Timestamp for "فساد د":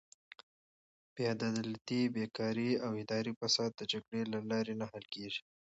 3.39-3.81